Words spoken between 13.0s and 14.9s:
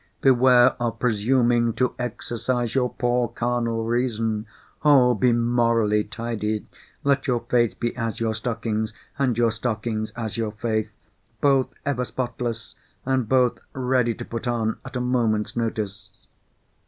and both ready to put on